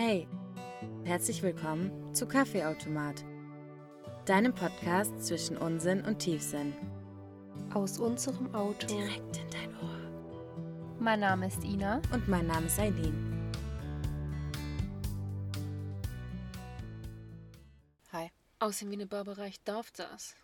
[0.00, 0.28] Hey,
[1.02, 3.24] herzlich willkommen zu Kaffeeautomat,
[4.26, 6.72] deinem Podcast zwischen Unsinn und Tiefsinn.
[7.74, 8.86] Aus unserem Auto.
[8.86, 10.94] Direkt in dein Ohr.
[11.00, 12.00] Mein Name ist Ina.
[12.12, 13.50] Und mein Name ist Eileen.
[18.12, 18.30] Hi.
[18.60, 20.36] Aussehen wie eine Barbara, ich darf das.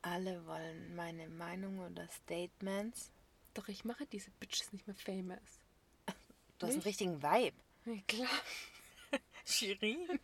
[0.00, 3.10] Alle wollen meine Meinung oder Statements.
[3.52, 5.58] Doch ich mache diese Bitches nicht mehr famous.
[6.58, 7.56] Du hast einen richtigen Vibe.
[7.92, 8.28] Ja, klar.
[9.44, 10.20] Shirin,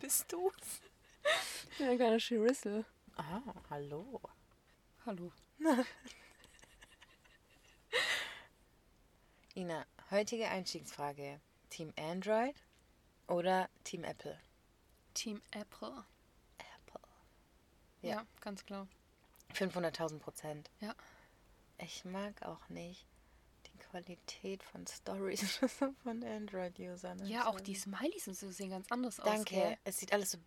[0.00, 0.80] bist du's?
[1.70, 2.84] Ich bin ein kleiner Shirissel.
[3.16, 3.40] Ah,
[3.70, 4.20] hallo.
[5.06, 5.32] Hallo.
[9.54, 11.40] Ina, heutige Einstiegsfrage.
[11.70, 12.54] Team Android
[13.26, 14.38] oder Team Apple?
[15.14, 16.04] Team Apple.
[16.58, 17.08] Apple.
[18.02, 18.26] Ja, Ja.
[18.40, 18.86] ganz klar.
[19.54, 20.70] 500.000 Prozent.
[20.80, 20.94] Ja.
[21.78, 23.06] Ich mag auch nicht
[23.78, 25.58] Qualität von Stories
[26.02, 27.24] von Android-Usern.
[27.26, 29.26] Ja, auch die Smileys und so sehen ganz anders aus.
[29.26, 29.78] Danke.
[29.84, 30.38] Es sieht alles so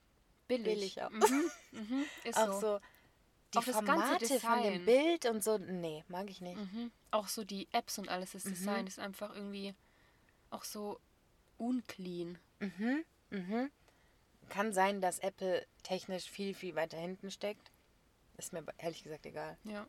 [0.47, 0.63] Billig.
[0.65, 1.11] billig aus.
[1.11, 1.51] Mhm.
[1.71, 2.05] Mhm.
[2.25, 2.79] Ist auch so.
[3.53, 4.85] Die Auch Formate von dem.
[4.85, 5.57] Bild und so.
[5.57, 6.57] Nee, mag ich nicht.
[6.57, 6.91] Mhm.
[7.11, 9.73] Auch so die Apps und alles, das Design ist einfach irgendwie
[10.51, 10.99] auch so
[11.57, 12.37] unclean.
[12.59, 13.03] Mhm.
[13.29, 13.71] Mhm.
[14.49, 17.71] Kann sein, dass Apple technisch viel, viel weiter hinten steckt.
[18.37, 19.57] Ist mir ehrlich gesagt egal.
[19.63, 19.87] Ja.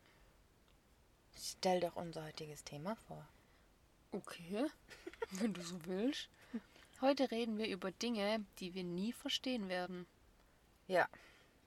[1.36, 3.26] Stell doch unser heutiges Thema vor.
[4.12, 4.66] Okay,
[5.32, 6.28] wenn du so willst.
[7.00, 10.06] Heute reden wir über Dinge, die wir nie verstehen werden.
[10.86, 11.08] Ja.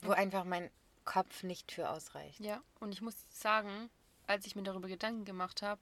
[0.02, 0.70] Wo einfach mein
[1.04, 2.40] Kopf nicht für ausreicht.
[2.40, 3.90] Ja, und ich muss sagen,
[4.28, 5.82] als ich mir darüber Gedanken gemacht habe,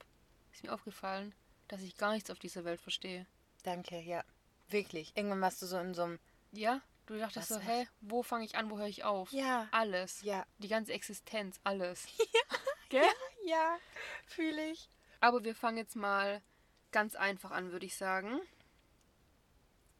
[0.51, 1.33] ist mir aufgefallen,
[1.67, 3.25] dass ich gar nichts auf dieser Welt verstehe.
[3.63, 4.23] Danke, ja.
[4.69, 5.11] Wirklich.
[5.15, 6.19] Irgendwann warst du so in so einem.
[6.51, 9.31] Ja, du dachtest so, hä, wo fange ich an, wo höre ich auf?
[9.31, 9.67] Ja.
[9.71, 10.21] Alles.
[10.21, 10.45] Ja.
[10.57, 12.07] Die ganze Existenz, alles.
[12.17, 12.57] Ja.
[12.93, 13.09] Gell?
[13.45, 13.79] Ja,
[14.27, 14.87] fühle ich.
[15.19, 16.43] Aber wir fangen jetzt mal
[16.91, 18.39] ganz einfach an, würde ich sagen.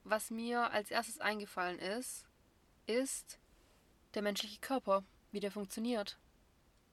[0.03, 2.25] Was mir als erstes eingefallen ist,
[2.85, 3.39] ist
[4.13, 6.19] der menschliche Körper, wie der funktioniert.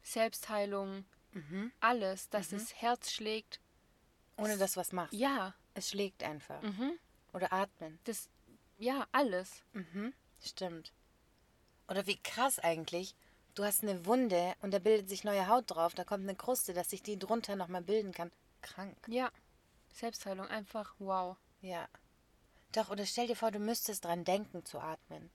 [0.02, 1.70] Selbstheilung, Mhm.
[1.80, 3.60] alles, dass das Herz schlägt.
[4.38, 5.12] Ohne dass du was machst.
[5.12, 6.62] Ja, Es schlägt einfach.
[6.62, 6.98] mhm.
[7.34, 7.98] Oder atmen.
[8.04, 8.28] das,
[8.78, 9.62] ja, alles.
[9.74, 10.14] Mhm.
[10.42, 10.92] Stimmt.
[11.88, 13.14] Oder wie krass eigentlich.
[13.54, 15.94] Du hast eine Wunde und da bildet sich neue Haut drauf.
[15.94, 18.30] Da kommt eine Kruste, dass sich die drunter nochmal bilden kann.
[18.62, 18.96] Krank.
[19.08, 19.30] Ja,
[19.92, 21.36] Selbstheilung, einfach wow.
[21.60, 21.88] Ja.
[22.72, 25.30] Doch, oder stell dir vor, du müsstest dran denken zu atmen.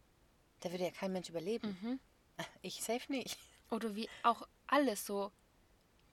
[0.62, 1.78] Da würde ja kein Mensch überleben.
[1.82, 2.00] Mhm.
[2.62, 3.38] Ich safe nicht.
[3.72, 5.32] Oder wie auch alles so,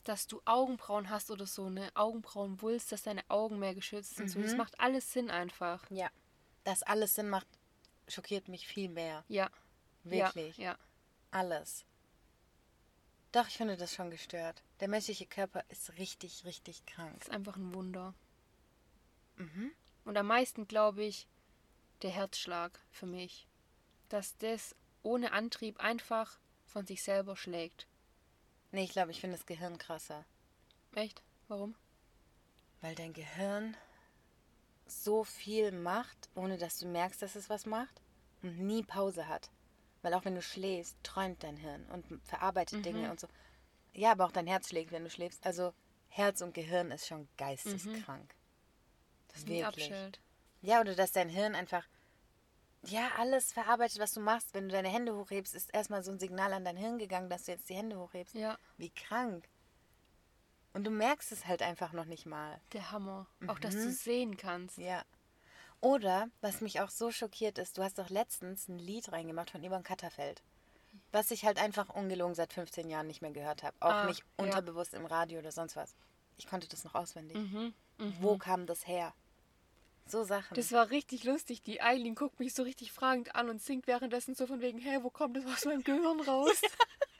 [0.04, 4.28] dass du Augenbrauen hast oder so eine Augenbrauenwulst, dass deine Augen mehr geschützt sind.
[4.28, 4.58] So, das Mhm.
[4.58, 5.84] macht alles Sinn einfach.
[5.90, 6.10] Ja.
[6.64, 7.46] Dass alles Sinn macht,
[8.08, 9.24] schockiert mich viel mehr.
[9.28, 9.50] Ja.
[10.04, 10.56] Wirklich.
[10.58, 10.78] Ja, ja.
[11.32, 11.84] Alles.
[13.32, 14.62] Doch, ich finde das schon gestört.
[14.80, 17.14] Der menschliche Körper ist richtig, richtig krank.
[17.18, 18.14] Das ist einfach ein Wunder.
[19.36, 19.72] Mhm.
[20.04, 21.26] Und am meisten glaube ich,
[22.02, 23.46] der Herzschlag für mich.
[24.10, 27.86] Dass das ohne Antrieb einfach von sich selber schlägt.
[28.70, 30.24] Nee, ich glaube, ich finde das Gehirn krasser.
[30.94, 31.22] Echt?
[31.48, 31.74] Warum?
[32.82, 33.76] Weil dein Gehirn
[34.86, 38.02] so viel macht, ohne dass du merkst, dass es was macht
[38.42, 39.50] und nie Pause hat.
[40.02, 42.82] Weil auch wenn du schläfst, träumt dein Hirn und verarbeitet Mhm.
[42.82, 43.28] Dinge und so.
[43.94, 45.44] Ja, aber auch dein Herz schlägt, wenn du schläfst.
[45.46, 45.72] Also
[46.08, 48.34] Herz und Gehirn ist schon geisteskrank.
[49.28, 49.64] Das Wie wirklich.
[49.86, 50.20] abschellt.
[50.60, 51.86] Ja, oder dass dein Hirn einfach
[52.84, 54.54] ja alles verarbeitet, was du machst.
[54.54, 57.44] Wenn du deine Hände hochhebst, ist erstmal so ein Signal an dein Hirn gegangen, dass
[57.44, 58.34] du jetzt die Hände hochhebst.
[58.34, 59.48] Ja, Wie krank.
[60.74, 62.60] Und du merkst es halt einfach noch nicht mal.
[62.72, 63.26] der Hammer.
[63.46, 63.84] Auch, dass Mhm.
[63.84, 64.78] du sehen kannst.
[64.78, 65.04] Ja.
[65.82, 69.62] Oder, was mich auch so schockiert ist, du hast doch letztens ein Lied reingemacht von
[69.62, 70.40] Ivan Katterfeld.
[71.10, 73.76] Was ich halt einfach ungelogen seit 15 Jahren nicht mehr gehört habe.
[73.80, 74.44] Auch Ah, nicht ja.
[74.44, 75.94] unterbewusst im Radio oder sonst was.
[76.38, 77.36] Ich konnte das noch auswendig.
[77.36, 77.74] Mhm.
[77.98, 78.14] Mhm.
[78.20, 79.12] Wo kam das her?
[80.06, 80.54] So Sachen.
[80.54, 81.62] Das war richtig lustig.
[81.62, 84.98] Die Eileen guckt mich so richtig fragend an und singt währenddessen so von wegen, hä,
[85.02, 86.60] wo kommt das aus meinem Gehirn raus?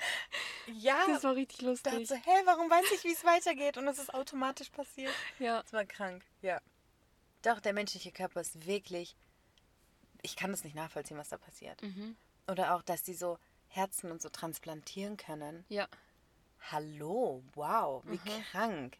[0.67, 2.09] ja, Das war richtig ich dachte lustig.
[2.09, 3.77] so, hä, warum weiß ich, wie es weitergeht?
[3.77, 5.13] Und es ist automatisch passiert.
[5.39, 5.63] Ja.
[5.63, 6.61] Das war krank, ja.
[7.43, 9.17] Doch, der menschliche Körper ist wirklich.
[10.23, 11.83] Ich kann das nicht nachvollziehen, was da passiert.
[11.83, 12.17] Mhm.
[12.49, 15.65] Oder auch, dass die so Herzen und so transplantieren können.
[15.69, 15.89] Ja.
[16.71, 18.43] Hallo, wow, wie Mhm.
[18.51, 18.99] krank.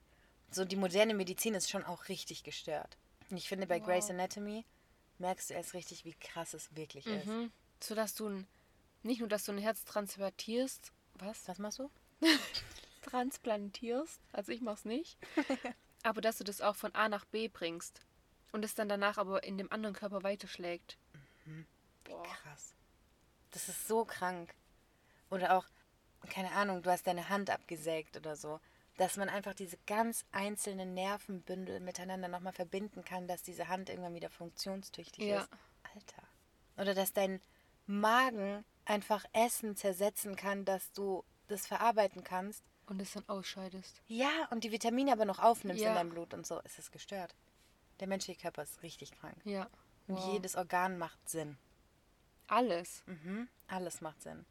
[0.51, 2.97] So, die moderne Medizin ist schon auch richtig gestört.
[3.31, 3.87] Und ich finde, bei Wow.
[3.87, 4.65] Grey's Anatomy
[5.19, 7.27] merkst du erst richtig, wie krass es wirklich ist.
[7.27, 7.53] Mhm.
[7.81, 8.47] So dass du ein,
[9.03, 11.47] nicht nur, dass du ein Herz transplantierst, was?
[11.47, 11.91] Was machst du?
[13.03, 15.17] Transplantierst, also ich mach's nicht,
[16.03, 18.01] aber dass du das auch von A nach B bringst
[18.53, 20.97] und es dann danach aber in dem anderen Körper weiterschlägt.
[22.05, 22.23] Boah.
[22.23, 22.75] Krass.
[23.51, 24.55] Das ist so krank.
[25.31, 25.67] Oder auch,
[26.29, 28.61] keine Ahnung, du hast deine Hand abgesägt oder so.
[28.99, 34.15] dass man einfach diese ganz einzelnen Nervenbündel miteinander nochmal verbinden kann, dass diese Hand irgendwann
[34.15, 35.41] wieder funktionstüchtig Ja.
[35.41, 35.49] ist.
[35.95, 36.23] Alter.
[36.77, 37.41] Oder dass dein
[37.87, 42.63] Magen einfach Essen zersetzen kann, dass du das verarbeiten kannst.
[42.87, 44.03] Und es dann ausscheidest.
[44.09, 45.89] Ja, und die Vitamine aber noch aufnimmst Ja.
[45.89, 46.61] in deinem Blut und so.
[46.65, 47.35] Es ist gestört.
[48.03, 49.37] Der menschliche Körper ist richtig krank.
[49.45, 49.71] Ja.
[50.09, 50.33] Und Wow.
[50.33, 51.57] jedes Organ macht Sinn.
[52.49, 53.05] Alles.
[53.07, 53.49] Mhm.
[53.69, 54.45] Alles macht Sinn.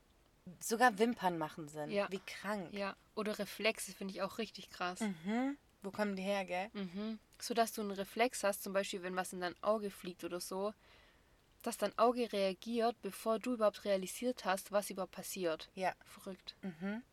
[0.62, 1.92] Sogar Wimpern machen Sinn.
[1.92, 2.10] Ja.
[2.10, 2.74] Wie krank.
[2.74, 2.96] Ja.
[3.14, 5.02] Oder Reflexe finde ich auch richtig krass.
[5.02, 5.58] Mhm.
[5.82, 6.70] Wo kommen die her, gell?
[6.72, 7.20] Mhm.
[7.40, 10.40] So dass du einen Reflex hast, zum Beispiel, wenn was in dein Auge fliegt oder
[10.40, 10.74] so,
[11.62, 15.70] dass dein Auge reagiert, bevor du überhaupt realisiert hast, was überhaupt passiert.
[15.76, 15.94] Ja.
[16.06, 16.56] Verrückt.
[16.62, 17.04] Mhm.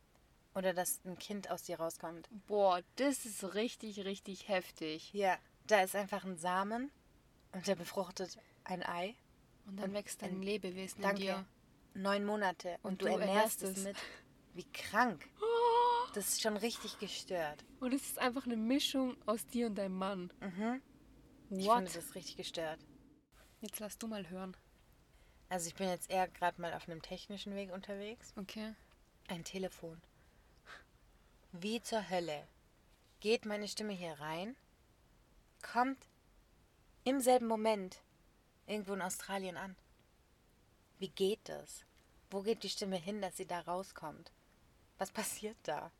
[0.54, 2.28] Oder dass ein Kind aus dir rauskommt.
[2.46, 5.12] Boah, das ist richtig, richtig heftig.
[5.12, 5.36] Ja.
[5.68, 6.90] Da ist einfach ein Samen
[7.52, 9.14] und der befruchtet ein Ei.
[9.66, 11.20] Und dann Und wächst ein ein- Lebewesen Danke.
[11.20, 11.46] in dir.
[11.94, 12.78] Neun Monate.
[12.82, 13.96] Und, Und du, du ernährst ernährst es mit.
[14.54, 15.28] Wie krank.
[16.14, 17.64] Das ist schon richtig gestört.
[17.80, 20.32] Und es ist einfach eine Mischung aus dir und deinem Mann.
[20.40, 20.82] Mhm.
[21.50, 21.76] Ich What?
[21.76, 22.80] finde das richtig gestört.
[23.60, 24.56] Jetzt lass du mal hören.
[25.50, 28.32] Also ich bin jetzt eher gerade mal auf einem technischen Weg unterwegs.
[28.36, 28.74] Okay.
[29.28, 30.00] Ein Telefon.
[31.52, 32.46] Wie zur Hölle
[33.20, 34.56] geht meine Stimme hier rein,
[35.62, 36.06] kommt
[37.04, 38.00] im selben Moment
[38.66, 39.76] irgendwo in Australien an.
[40.98, 41.84] Wie geht das?
[42.30, 44.32] Wo geht die Stimme hin, dass sie da rauskommt?
[44.98, 45.90] Was passiert da?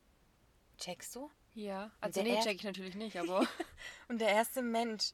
[0.79, 1.31] Checkst du?
[1.55, 1.91] Ja.
[2.01, 3.47] Also nee, check ich natürlich nicht, aber.
[4.09, 5.13] Und der erste Mensch.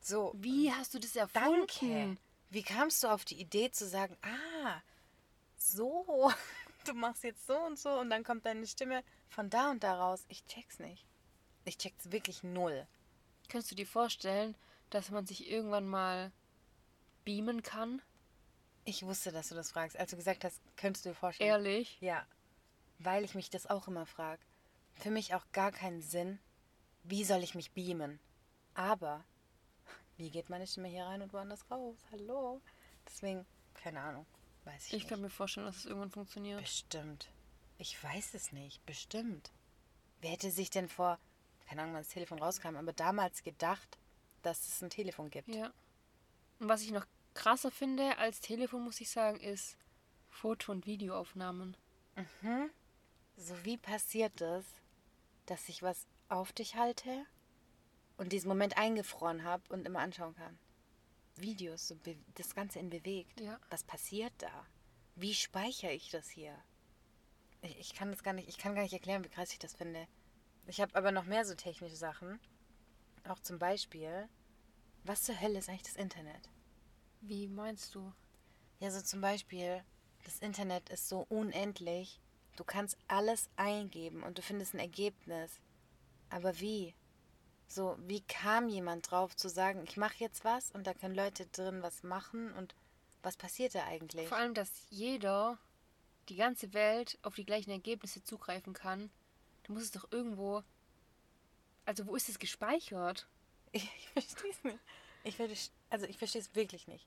[0.00, 1.30] So, Wie hast du das danke.
[1.30, 2.18] erfunden?
[2.50, 4.82] Wie kamst du auf die Idee zu sagen, ah,
[5.56, 6.30] so,
[6.86, 9.94] du machst jetzt so und so und dann kommt deine Stimme von da und da
[9.94, 10.24] raus?
[10.28, 11.06] Ich check's nicht.
[11.64, 12.86] Ich check's wirklich null.
[13.52, 14.54] Könntest du dir vorstellen,
[14.88, 16.32] dass man sich irgendwann mal
[17.26, 18.00] beamen kann?
[18.86, 19.98] Ich wusste, dass du das fragst.
[19.98, 21.50] Als du gesagt hast, könntest du dir vorstellen.
[21.50, 22.00] Ehrlich?
[22.00, 22.26] Ja,
[22.98, 24.40] weil ich mich das auch immer frage.
[24.94, 26.38] Für mich auch gar keinen Sinn.
[27.02, 28.20] Wie soll ich mich beamen?
[28.72, 29.22] Aber,
[30.16, 31.98] wie geht meine Stimme hier rein und woanders raus?
[32.10, 32.62] Hallo?
[33.06, 33.44] Deswegen,
[33.74, 34.24] keine Ahnung.
[34.64, 35.08] Weiß ich, Ich nicht.
[35.10, 36.62] kann mir vorstellen, dass es irgendwann funktioniert.
[36.62, 37.28] Bestimmt.
[37.76, 38.82] Ich weiß es nicht.
[38.86, 39.50] Bestimmt.
[40.22, 41.18] Wer hätte sich denn vor,
[41.66, 43.98] keine Ahnung, wann das Telefon rauskam, aber damals gedacht,
[44.42, 45.48] dass es ein Telefon gibt?
[45.48, 45.72] Ja.
[46.58, 49.76] Und was ich noch krasser finde als Telefon, muss ich sagen, ist
[50.28, 51.76] Foto- und Videoaufnahmen.
[52.16, 52.70] Mhm.
[53.36, 54.64] So wie passiert es,
[55.46, 57.26] dass ich was auf dich halte
[58.16, 60.58] und diesen Moment eingefroren habe und immer anschauen kann?
[61.36, 61.96] Videos, so
[62.34, 63.40] das Ganze in bewegt.
[63.40, 63.58] Ja.
[63.70, 64.66] Was passiert da?
[65.14, 66.56] Wie speichere ich das hier?
[67.62, 69.74] Ich, ich kann das gar nicht, ich kann gar nicht erklären, wie krass ich das
[69.74, 70.06] finde.
[70.66, 72.40] Ich habe aber noch mehr so technische Sachen.
[73.28, 74.28] Auch zum Beispiel,
[75.04, 76.50] was zur Hölle ist eigentlich das Internet?
[77.20, 78.12] Wie meinst du?
[78.80, 79.82] Ja, so zum Beispiel,
[80.24, 82.20] das Internet ist so unendlich.
[82.56, 85.60] Du kannst alles eingeben und du findest ein Ergebnis.
[86.30, 86.94] Aber wie?
[87.68, 91.46] So, wie kam jemand drauf zu sagen, ich mache jetzt was und da können Leute
[91.46, 92.74] drin was machen und
[93.22, 94.28] was passiert da eigentlich?
[94.28, 95.58] Vor allem, dass jeder,
[96.28, 99.10] die ganze Welt, auf die gleichen Ergebnisse zugreifen kann.
[99.64, 100.62] Du musst es doch irgendwo.
[101.84, 103.26] Also, wo ist es gespeichert?
[103.74, 104.78] Ich, verstehe es nicht.
[105.24, 107.06] Ich versteh, also ich verstehe es wirklich nicht.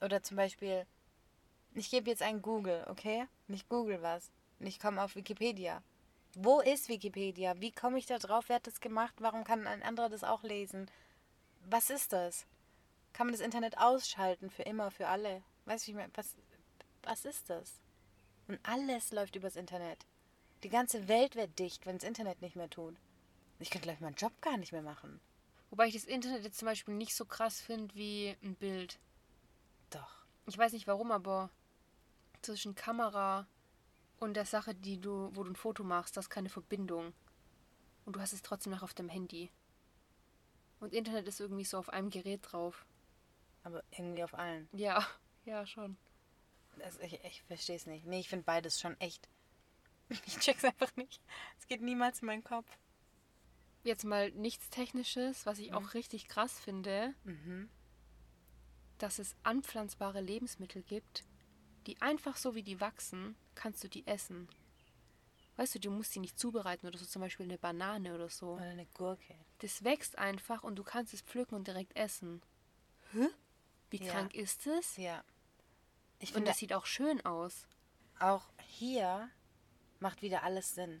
[0.00, 0.86] Oder zum Beispiel,
[1.74, 3.26] ich gebe jetzt ein Google, okay?
[3.48, 4.30] Ich google was.
[4.60, 5.82] Und ich komme auf Wikipedia.
[6.34, 7.60] Wo ist Wikipedia?
[7.60, 8.44] Wie komme ich da drauf?
[8.46, 9.14] Wer hat das gemacht?
[9.18, 10.88] Warum kann ein anderer das auch lesen?
[11.68, 12.46] Was ist das?
[13.12, 15.42] Kann man das Internet ausschalten für immer, für alle?
[15.64, 15.94] Weißt du?
[16.14, 16.36] Was,
[17.02, 17.80] was ist das?
[18.46, 20.06] Und alles läuft übers Internet.
[20.62, 22.96] Die ganze Welt wird dicht, wenn das Internet nicht mehr tut.
[23.60, 25.20] Ich könnte gleich meinen Job gar nicht mehr machen.
[25.70, 28.98] Wobei ich das Internet jetzt zum Beispiel nicht so krass finde wie ein Bild.
[29.90, 30.26] Doch.
[30.46, 31.50] Ich weiß nicht warum, aber
[32.42, 33.46] zwischen Kamera
[34.18, 37.12] und der Sache, die du, wo du ein Foto machst, das ist keine Verbindung.
[38.04, 39.50] Und du hast es trotzdem noch auf dem Handy.
[40.80, 42.86] Und Internet ist irgendwie so auf einem Gerät drauf.
[43.62, 44.68] Aber irgendwie auf allen.
[44.72, 45.06] Ja,
[45.44, 45.96] ja, schon.
[46.82, 48.06] Also ich ich verstehe es nicht.
[48.06, 49.28] Nee, ich finde beides schon echt.
[50.26, 51.20] Ich check's einfach nicht.
[51.58, 52.66] Es geht niemals in meinen Kopf.
[53.82, 57.68] Jetzt mal nichts Technisches, was ich auch richtig krass finde, Mhm.
[58.98, 61.24] dass es anpflanzbare Lebensmittel gibt,
[61.86, 64.48] die einfach so wie die wachsen, kannst du die essen.
[65.56, 68.54] Weißt du, du musst die nicht zubereiten oder so, zum Beispiel eine Banane oder so.
[68.54, 69.34] Oder eine Gurke.
[69.58, 72.42] Das wächst einfach und du kannst es pflücken und direkt essen.
[73.12, 73.28] Hä?
[73.90, 74.12] Wie Ja.
[74.12, 74.96] krank ist es?
[74.96, 75.24] Ja.
[76.20, 77.66] Ich Und finde das sieht auch schön aus.
[78.20, 79.30] auch hier
[80.00, 81.00] macht wieder alles Sinn.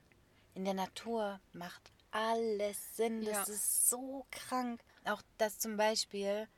[0.54, 3.24] In der Natur macht alles Sinn.
[3.24, 3.54] Das Ja.
[3.54, 4.80] ist so krank.
[5.04, 6.48] Auch dass zum Beispiel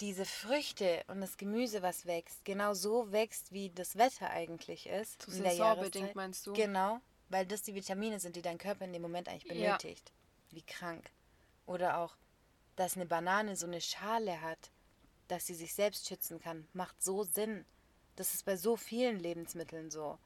[0.00, 5.22] diese Früchte und das Gemüse, was wächst, genau so wächst, wie das Wetter eigentlich ist.
[5.22, 6.14] So in der saisonbedingt Jahreszeit.
[6.16, 6.52] meinst du?
[6.52, 7.00] Genau.
[7.30, 9.76] weil das die Vitamine sind, die dein Körper in dem Moment eigentlich Ja.
[9.76, 10.12] benötigt.
[10.50, 11.10] Wie krank.
[11.66, 12.16] Oder auch,
[12.76, 14.70] dass eine Banane so eine Schale hat,
[15.26, 17.66] dass sie sich selbst schützen kann, macht so Sinn.
[18.16, 20.18] Das ist bei so vielen Lebensmitteln so.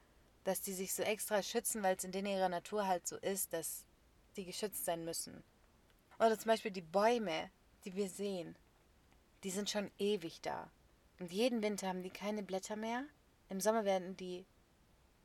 [0.44, 3.52] Dass die sich so extra schützen, weil es in denen ihrer Natur halt so ist,
[3.52, 3.84] dass
[4.36, 5.42] die geschützt sein müssen.
[6.18, 7.50] Oder zum Beispiel die Bäume,
[7.84, 8.56] die wir sehen.
[9.44, 10.70] Die sind schon ewig da.
[11.20, 13.04] Und jeden Winter haben die keine Blätter mehr.
[13.48, 14.46] Im Sommer werden die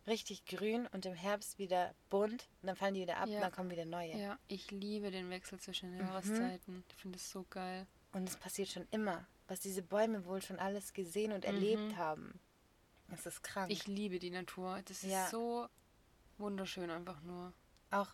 [0.05, 2.47] richtig grün und im Herbst wieder bunt.
[2.61, 3.35] Und dann fallen die wieder ab Ja.
[3.35, 4.15] und dann kommen wieder neue.
[4.15, 6.07] Ja, ich liebe den Wechsel zwischen den Mhm.
[6.07, 6.83] Jahreszeiten.
[6.89, 7.85] Ich finde es so geil.
[8.13, 12.39] Und es passiert schon immer, was diese Bäume wohl schon alles gesehen und erlebt haben.
[13.09, 13.67] Das ist krank.
[13.67, 13.73] Mhm.
[13.73, 14.81] Ich liebe die Natur.
[14.85, 15.29] Das ist Ja.
[15.29, 15.67] so
[16.37, 17.53] wunderschön einfach nur.
[17.91, 18.13] Auch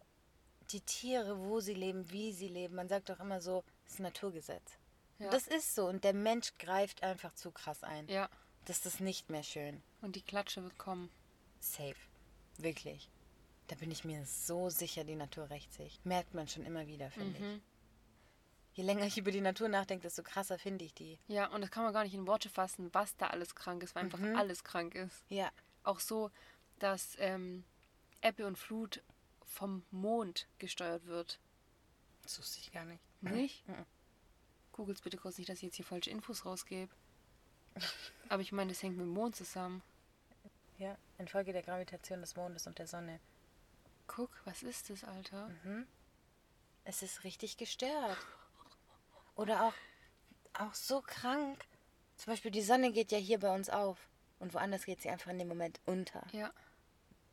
[0.71, 2.75] die Tiere, wo sie leben, wie sie leben.
[2.75, 4.71] Man sagt doch immer so, das ist ein Naturgesetz.
[5.19, 5.29] Ja.
[5.29, 5.87] Das ist so.
[5.87, 8.07] Und der Mensch greift einfach zu krass ein.
[8.07, 8.29] Ja,
[8.65, 9.81] Das ist nicht mehr schön.
[10.01, 11.09] und die Klatsche wird kommen.
[11.59, 11.95] Safe.
[12.57, 13.09] Wirklich.
[13.67, 15.99] Da bin ich mir so sicher, die Natur rächt sich.
[16.03, 17.61] Merkt man schon immer wieder, finde ich.
[18.73, 21.19] Je länger ich über die Natur nachdenke, desto krasser finde ich die.
[21.27, 23.93] Ja, und das kann man gar nicht in Worte fassen, was da alles krank ist,
[23.95, 24.35] weil einfach Mhm.
[24.35, 25.23] alles krank ist.
[25.29, 25.51] Ja.
[25.83, 26.31] Auch so,
[26.79, 27.63] dass ähm,
[28.21, 29.03] Ebbe und Flut
[29.45, 31.39] vom Mond gesteuert wird.
[32.23, 33.01] Das wusste ich gar nicht.
[33.21, 33.67] Nicht?
[33.67, 33.85] Mhm.
[34.71, 36.91] Googles bitte kurz nicht, dass ich jetzt hier falsche Infos rausgebe.
[38.29, 39.83] Aber ich meine, das hängt mit dem Mond zusammen.
[40.79, 43.19] Ja, infolge der Gravitation des Mondes und der Sonne.
[44.07, 45.49] Guck, was ist das, Alter?
[45.63, 45.85] Mhm.
[46.85, 48.17] Es ist richtig gestört.
[49.43, 49.73] Oder auch,
[50.53, 51.63] auch so krank.
[52.15, 54.07] Zum Beispiel die Sonne geht ja hier bei uns auf.
[54.39, 56.25] Und woanders geht sie einfach in dem Moment unter.
[56.31, 56.51] Ja,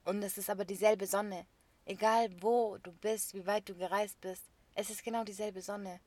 [0.04, 1.46] Und es ist aber dieselbe Sonne.
[1.84, 6.00] Egal wo du bist, wie weit du gereist bist, es ist genau dieselbe Sonne.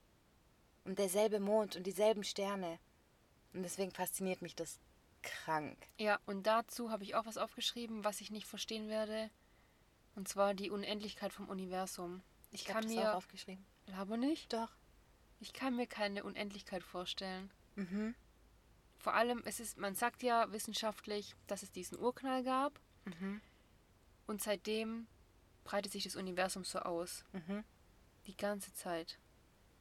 [0.86, 2.79] Und derselbe Mond und dieselben Sterne.
[3.53, 4.79] Und deswegen fasziniert mich das
[5.22, 5.77] krank.
[5.98, 9.29] ja, und dazu habe ich auch was aufgeschrieben, was ich nicht verstehen werde.
[10.15, 12.22] Und zwar die Unendlichkeit vom Universum.
[12.51, 13.65] Ich, Ich, kann mir, auch aufgeschrieben.
[13.98, 14.69] aber nicht, Doch.
[15.44, 17.52] Ich kann mir keine Unendlichkeit vorstellen.
[17.76, 18.16] Mhm.
[19.00, 23.42] Vor allem, es ist, man sagt ja wissenschaftlich, dass es diesen Urknall gab Mhm.
[24.28, 25.08] und seitdem
[25.66, 27.26] breitet sich das Universum so aus.
[27.34, 27.64] Mhm.
[28.28, 29.20] Die ganze Zeit.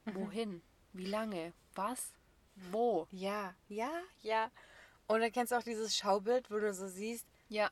[0.07, 0.61] Wohin?
[0.93, 1.53] Wie lange?
[1.77, 2.13] Was?
[2.73, 3.07] Wo?
[3.13, 3.91] Ja, ja,
[4.23, 4.51] ja.
[5.09, 7.71] Oder kennst du auch dieses Schaubild, wo du so siehst, Ja,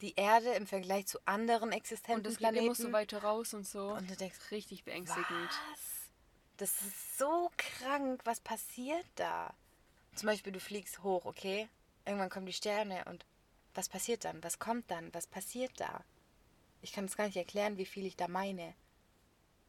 [0.00, 2.66] die Erde im Vergleich zu anderen existenten und es geht Planeten?
[2.66, 3.88] immer so weiter raus und so.
[3.92, 5.26] Und du denkst, Richtig beängstigend.
[5.72, 6.01] Was?
[6.56, 8.20] Das ist so krank.
[8.24, 9.52] Was passiert da?
[10.14, 11.68] Zum Beispiel, du fliegst hoch, okay?
[12.04, 13.24] Irgendwann kommen die Sterne und
[13.74, 14.42] was passiert dann?
[14.42, 15.12] Was kommt dann?
[15.14, 16.04] Was passiert da?
[16.82, 18.74] Ich kann es gar nicht erklären, wie viel ich da meine.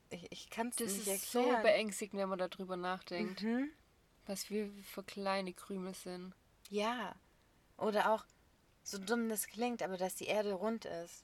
[0.10, 1.64] Ich, ich kann es Das nicht ist so erklären.
[1.64, 3.70] beängstigend, wenn man darüber nachdenkt, mhm.
[4.26, 6.34] was wir für kleine Krümel sind.
[6.70, 7.16] Ja.
[7.78, 8.26] Oder auch,
[8.84, 11.24] so dumm das klingt, aber dass die Erde rund ist.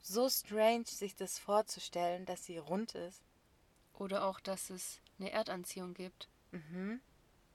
[0.00, 3.22] So strange, sich das vorzustellen, dass sie rund ist.
[3.94, 6.28] Oder auch, dass es eine Erdanziehung gibt.
[6.50, 7.00] Mhm.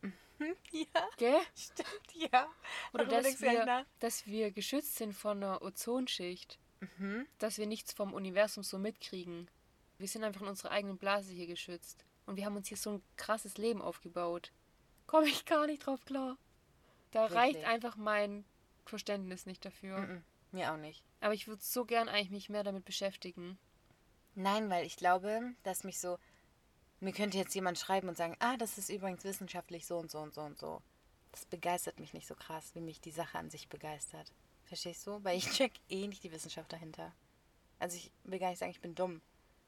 [0.01, 0.15] Mhm.
[0.71, 1.39] Ja, Gell?
[1.55, 2.47] stimmt, ja.
[2.93, 6.59] Oder Darüber dass wir, dass wir geschützt sind von einer Ozonschicht.
[6.79, 7.25] Mhm.
[7.39, 9.49] Dass wir nichts vom Universum so mitkriegen.
[9.97, 12.05] Wir sind einfach in unserer eigenen Blase hier geschützt.
[12.27, 14.51] Und wir haben uns hier so ein krasses Leben aufgebaut.
[15.07, 16.37] Komme ich gar nicht drauf klar.
[17.11, 17.37] Da Wirklich?
[17.39, 18.45] reicht einfach mein
[18.85, 19.99] Verständnis nicht dafür.
[19.99, 20.23] Mhm.
[20.51, 21.03] Mir auch nicht.
[21.19, 23.57] Aber ich würde so gern eigentlich mich mehr damit beschäftigen.
[24.37, 26.19] Nein, weil ich glaube, dass mich so.
[26.99, 30.19] Mir könnte jetzt jemand schreiben und sagen, ah, das ist übrigens wissenschaftlich so und so
[30.19, 30.81] und so und so.
[31.31, 34.31] Das begeistert mich nicht so krass, wie mich die Sache an sich begeistert.
[34.65, 35.23] Verstehst du?
[35.23, 37.13] Weil ich check eh nicht die Wissenschaft dahinter.
[37.79, 39.21] Also ich will gar nicht sagen, ich bin dumm.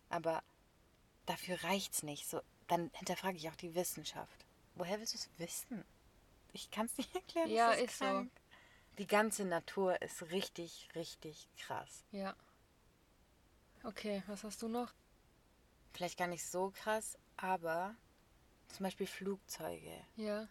[0.10, 0.44] Aber
[1.26, 2.28] dafür reicht's nicht.
[2.30, 4.46] So, dann hinterfrage ich auch die Wissenschaft.
[4.76, 5.84] Woher willst du es wissen?
[6.54, 7.50] Ich kann es nicht erklären.
[7.50, 8.06] Ja, das ist so.
[8.06, 8.32] krank.
[9.00, 12.04] Die ganze Natur ist richtig, richtig krass.
[12.12, 12.36] Ja.
[13.84, 14.94] Okay, was hast du noch?
[15.94, 17.96] Vielleicht gar nicht so krass, aber
[18.68, 20.06] zum Beispiel Flugzeuge.
[20.16, 20.48] Ja.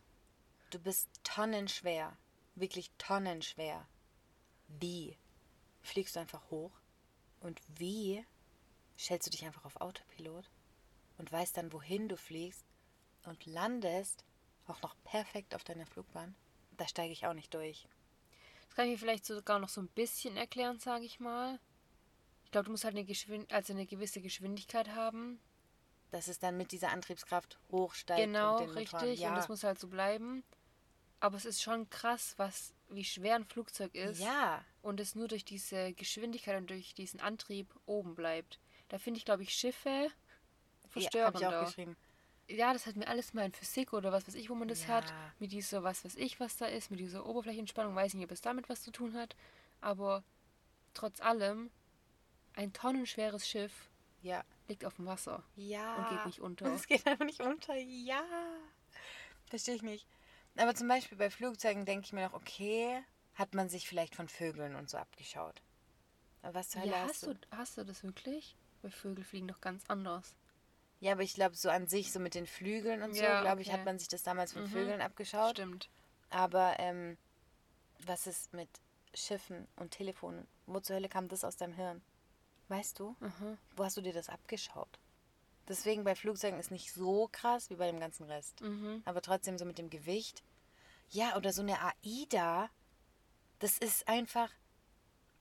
[0.70, 2.16] Du bist tonnenschwer.
[2.54, 3.86] Wirklich tonnenschwer.
[4.68, 5.16] Wie
[5.82, 6.72] fliegst du einfach hoch?
[7.40, 8.24] Und wie
[8.98, 10.50] stellst du dich einfach auf Autopilot
[11.18, 12.64] und weißt dann, wohin du fliegst
[13.24, 14.24] und landest
[14.66, 16.34] auch noch perfekt auf deiner Flugbahn?
[16.76, 17.86] Da steige ich auch nicht durch.
[18.66, 21.60] Das kann ich mir vielleicht sogar noch so ein bisschen erklären, sage ich mal.
[22.48, 25.38] Ich glaube, du musst halt eine, Geschwind also eine gewisse Geschwindigkeit haben.
[26.10, 29.20] Dass es dann mit dieser Antriebskraft hochsteigt genau, und richtig.
[29.20, 30.42] Ja, Und das muss halt so bleiben.
[31.20, 34.18] Aber es ist schon krass, was, wie schwer ein Flugzeug ist.
[34.20, 38.58] ja, Und es nur durch diese Geschwindigkeit und durch diesen Antrieb oben bleibt.
[38.88, 40.10] Da finde ich, glaube ich, Schiffe ja habe
[40.86, 41.60] ich verstörender.
[41.60, 41.96] auch geschrieben.
[42.48, 44.84] Ja, das hat mir alles mal in Physik oder was weiß ich, wo man das
[44.86, 44.94] Ja.
[44.94, 45.12] hat.
[45.38, 47.94] Mit dieser, was weiß ich, was da ist, mit dieser Oberflächenspannung.
[47.94, 49.36] Weiß nicht, ob es damit was zu tun hat.
[49.82, 50.24] Aber
[50.94, 51.70] trotz allem,
[52.58, 53.72] Ein tonnenschweres Schiff
[54.22, 54.42] Ja.
[54.66, 55.44] liegt auf dem Wasser.
[55.54, 55.94] Ja.
[55.94, 56.66] Und geht nicht unter.
[56.74, 57.74] Es geht einfach nicht unter.
[57.76, 58.22] Ja.
[59.46, 60.06] Verstehe ich nicht.
[60.56, 63.00] Aber zum Beispiel bei Flugzeugen denke ich mir noch, okay,
[63.36, 65.62] hat man sich vielleicht von Vögeln und so abgeschaut.
[66.42, 68.56] Aber was zur Hölle Ja, hast hast du, hast du das wirklich?
[68.82, 70.34] Weil Vögel fliegen doch ganz anders.
[70.98, 73.62] Ja, aber ich glaube, so an sich, so mit den Flügeln und so, Ja, glaube
[73.62, 73.78] ich, okay.
[73.78, 74.68] hat man sich das damals von Mhm.
[74.70, 75.52] Vögeln abgeschaut.
[75.52, 75.88] Stimmt.
[76.30, 77.16] Aber ähm,
[78.00, 78.68] was ist mit
[79.14, 80.48] Schiffen und Telefonen?
[80.66, 82.02] Wo zur Hölle kam das aus deinem Hirn?
[82.68, 83.16] Weißt du?
[83.20, 83.58] Mhm.
[83.76, 84.98] Wo hast du dir das abgeschaut?
[85.68, 88.60] Deswegen bei Flugzeugen ist nicht so krass wie bei dem ganzen Rest.
[88.62, 89.02] Mhm.
[89.04, 90.42] Aber trotzdem so mit dem Gewicht.
[91.10, 92.70] Ja, oder so eine AIDA.
[93.58, 94.50] Das ist einfach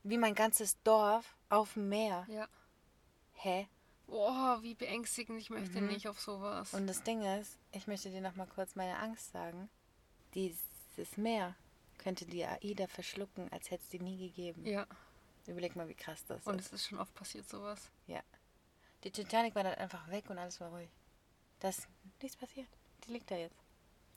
[0.04, 2.26] wie mein ganzes Dorf auf dem Meer.
[2.30, 2.48] Ja.
[3.34, 3.68] Hä?
[4.08, 5.40] Boah, wie beängstigend.
[5.40, 5.88] Ich möchte Mhm.
[5.88, 6.74] nicht auf sowas.
[6.74, 9.70] Und das Ding ist, ich möchte dir noch mal kurz meine Angst sagen.
[10.34, 11.56] Dieses Meer
[11.98, 14.66] könnte die AIDA verschlucken, als hätte es die nie gegeben.
[14.66, 14.86] ja,
[15.48, 16.68] Überleg mal, wie krass das und ist.
[16.68, 17.90] es ist schon oft passiert, sowas.
[19.04, 20.90] Die Titanic war dann einfach weg und alles war ruhig.
[21.60, 21.88] Da ist
[22.22, 22.68] nichts passiert.
[23.06, 23.56] Die liegt da jetzt.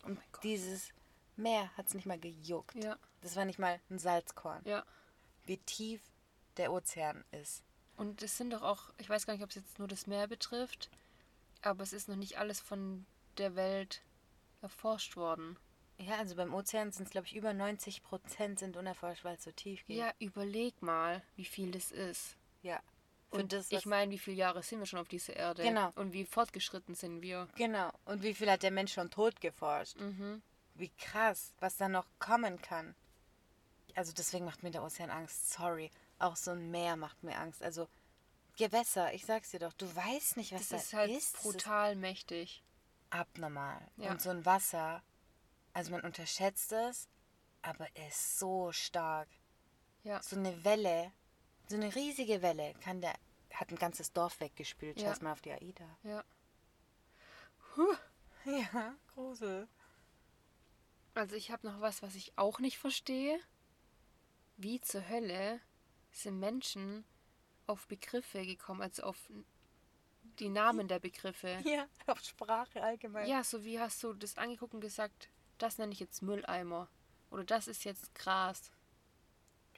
[0.02, 0.42] Und Gott.
[0.42, 0.88] dieses
[1.36, 2.74] Meer hat es nicht mal gejuckt.
[2.82, 4.62] Ja, Das war nicht mal ein Salzkorn.
[4.64, 4.84] ja.
[5.44, 6.02] Wie tief
[6.56, 7.62] der Ozean ist.
[7.96, 10.26] Und es sind doch auch, ich weiß gar nicht, ob es jetzt nur das Meer
[10.26, 10.90] betrifft,
[11.62, 13.06] aber es ist noch nicht alles von
[13.36, 14.02] der Welt
[14.62, 15.58] erforscht worden.
[16.00, 19.44] Ja, also beim Ozean sind es, glaube ich, über 90 Prozent sind unerforscht, weil es
[19.44, 19.98] so tief geht.
[19.98, 22.36] Ja, überleg mal, wie viel das ist.
[22.62, 22.80] ja.
[23.30, 25.62] Für Und das, ich meine, wie viele Jahre sind wir schon auf dieser Erde?
[25.62, 25.92] Genau.
[25.94, 27.46] Und wie fortgeschritten sind wir?
[27.54, 27.92] Genau.
[28.04, 30.00] Und wie viel hat der Mensch schon tot geforscht?
[30.00, 30.42] Mhm.
[30.74, 32.92] Wie krass, was da noch kommen kann.
[33.94, 35.52] Also deswegen macht mir der Ozean Angst.
[35.52, 35.92] Sorry.
[36.18, 37.62] Auch so ein Meer macht mir Angst.
[37.62, 37.86] Also
[38.56, 41.34] Gewässer, ich sag's dir doch, du weißt nicht, was Das da ist halt ist.
[41.34, 42.64] Das ist brutal mächtig.
[43.10, 43.80] abnormal.
[43.96, 44.10] Ja.
[44.10, 45.04] Und so ein Wasser,
[45.72, 47.08] also man unterschätzt es,
[47.62, 49.28] aber er ist so stark.
[50.02, 50.22] Ja.
[50.22, 51.12] So eine Welle,
[51.68, 53.14] so eine riesige Welle kann der,
[53.52, 55.00] hat ein ganzes Dorf weggespült.
[55.00, 55.14] Ja.
[55.14, 55.98] Schau mal auf die AIDA.
[56.02, 56.24] Ja.
[58.44, 59.68] Ja, Grusel.
[61.14, 63.38] Also ich habe noch was, was ich auch nicht verstehe.
[64.56, 65.60] Wie zur Hölle
[66.12, 67.04] sind Menschen
[67.66, 69.30] auf Begriffe gekommen, also auf
[70.38, 71.58] die Namen der Begriffe?
[71.64, 73.28] Ja, auf Sprache allgemein.
[73.28, 75.28] Ja, so wie hast du das angeguckt und gesagt,
[75.62, 76.88] das nenne ich jetzt Mülleimer.
[77.30, 78.70] Oder das ist jetzt Gras.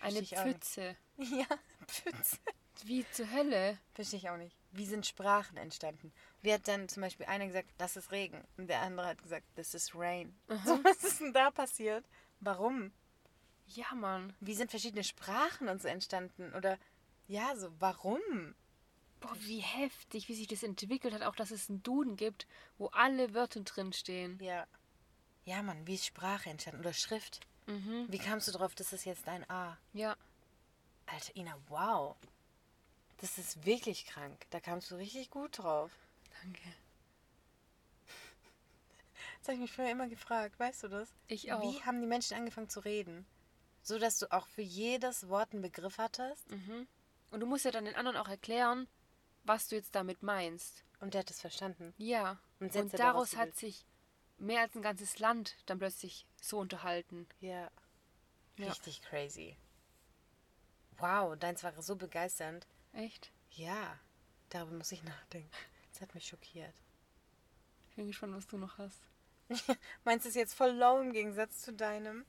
[0.00, 0.36] Eine nicht.
[0.36, 0.96] Pfütze.
[1.18, 1.46] Ja,
[1.86, 2.38] Pfütze.
[2.84, 3.78] Wie zur Hölle?
[3.92, 4.56] Verstehe ich auch nicht.
[4.72, 6.12] Wie sind Sprachen entstanden?
[6.40, 8.42] Wie hat dann zum Beispiel einer gesagt, das ist Regen?
[8.56, 10.34] Und der andere hat gesagt, das ist Rain.
[10.64, 12.04] So, was ist denn da passiert?
[12.40, 12.92] Warum?
[13.66, 14.34] Ja, Mann.
[14.40, 16.52] Wie sind verschiedene Sprachen und so entstanden?
[16.54, 16.78] Oder
[17.28, 18.20] ja, so, warum?
[19.20, 21.22] Boah, wie heftig, wie sich das entwickelt hat.
[21.22, 24.38] Auch, dass es einen Duden gibt, wo alle Wörter drinstehen.
[24.42, 24.66] Ja.
[25.44, 26.80] Ja, Mann, wie ist Sprache entstanden?
[26.80, 27.40] Oder Schrift?
[27.66, 28.06] Mhm.
[28.08, 29.76] Wie kamst du drauf, das ist jetzt ein A?
[29.92, 30.16] Ja.
[31.06, 32.16] Alter, Ina, wow.
[33.18, 34.46] Das ist wirklich krank.
[34.50, 35.90] Da kamst du richtig gut drauf.
[36.42, 36.60] Danke.
[39.38, 41.08] Das habe ich mich früher immer gefragt, weißt du das?
[41.26, 41.60] Ich auch.
[41.62, 43.26] Wie haben die Menschen angefangen zu reden?
[43.82, 46.86] So, dass du auch für jedes Wort einen Begriff hattest Mhm.
[47.32, 48.86] Und du musst ja dann den anderen auch erklären,
[49.44, 50.84] was du jetzt damit meinst.
[51.00, 51.92] und der hat es verstanden.
[51.98, 52.38] Ja.
[52.60, 53.84] Und Und, daraus hat sich
[54.38, 57.26] mehr als ein ganzes Land dann plötzlich so unterhalten.
[57.40, 57.70] Ja.
[58.56, 58.68] Ja.
[58.68, 59.56] Richtig crazy.
[60.98, 62.66] Wow, deins war so begeisternd.
[62.92, 63.32] Echt?
[63.50, 63.98] Ja,
[64.50, 65.50] darüber muss ich nachdenken.
[65.90, 66.74] Das hat mich schockiert.
[67.90, 69.00] Ich bin gespannt, was du noch hast.
[70.04, 72.24] Meins ist jetzt voll low im Gegensatz zu deinem.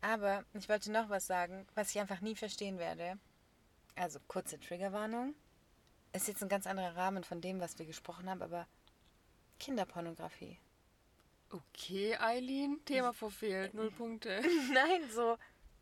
[0.00, 3.18] Aber ich wollte noch was sagen, was ich einfach nie verstehen werde.
[3.94, 5.34] Also kurze Triggerwarnung.
[6.12, 8.66] Ist jetzt ein ganz anderer Rahmen von dem, was wir gesprochen haben, aber
[9.58, 10.58] Kinderpornografie.
[11.50, 13.74] Okay, Eileen, Thema verfehlt.
[13.74, 14.42] Null Punkte.
[14.72, 15.38] Nein, so.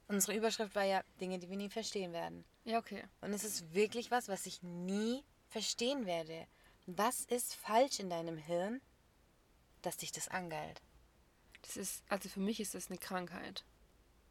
[0.08, 2.44] Unsere Überschrift war ja Dinge, die wir nie verstehen werden.
[2.64, 3.04] Ja, okay.
[3.20, 6.46] Und es ist wirklich was, was ich nie verstehen werde.
[6.86, 8.82] Was ist falsch in deinem Hirn,
[9.82, 10.82] dass dich das angeilt?
[11.62, 13.64] Das ist, also für mich ist das eine Krankheit.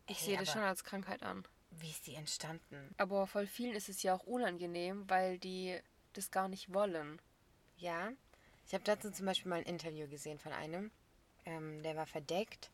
[0.08, 1.48] Ich Ey, sehe das schon als Krankheit an.
[1.72, 2.93] Wie ist die entstanden?
[2.98, 5.80] Aber voll vielen ist es ja auch unangenehm, weil die
[6.13, 7.19] das gar nicht wollen.
[7.78, 8.12] Ja,
[8.67, 10.91] ich habe dazu zum Beispiel mal ein Interview gesehen von einem,
[11.46, 12.72] ähm, der war verdeckt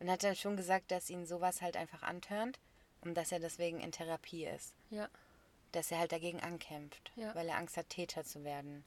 [0.00, 2.58] und hat dann schon gesagt, dass ihn sowas halt einfach antörnt
[3.02, 4.74] und dass er deswegen in Therapie ist.
[4.90, 5.08] Ja.
[5.72, 7.34] Dass er halt dagegen ankämpft, Ja.
[7.34, 8.84] weil er Angst hat, Täter zu werden.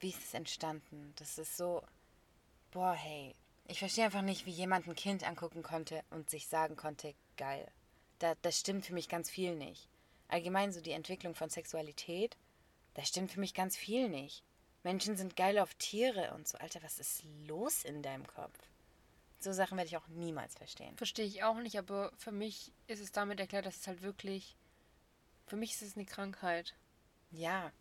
[0.00, 1.12] Wie ist es entstanden?
[1.16, 1.82] Das ist so,
[2.72, 3.34] boah, hey,
[3.68, 7.70] ich verstehe einfach nicht, wie jemand ein Kind angucken konnte und sich sagen konnte, geil.
[8.18, 9.88] Da, das stimmt für mich ganz viel nicht.
[10.28, 12.36] Allgemein so die Entwicklung von Sexualität,
[12.94, 14.42] da stimmt für mich ganz viel nicht.
[14.82, 16.58] Menschen sind geil auf Tiere und so.
[16.58, 18.58] Alter, was ist los in deinem Kopf?
[19.38, 20.96] So Sachen werde ich auch niemals verstehen.
[20.96, 24.56] Verstehe ich auch nicht, aber für mich ist es damit erklärt, dass es halt wirklich.
[25.46, 26.74] Für mich ist es eine Krankheit.
[27.30, 27.72] Ja.